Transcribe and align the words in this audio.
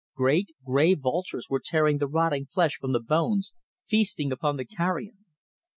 Great 0.15 0.49
grey 0.65 0.95
vultures 0.95 1.45
were 1.47 1.61
tearing 1.63 1.99
the 1.99 2.07
rotting 2.07 2.47
flesh 2.47 2.73
from 2.73 2.91
the 2.91 2.99
bones, 2.99 3.53
feasting 3.85 4.31
upon 4.31 4.57
the 4.57 4.65
carrion. 4.65 5.25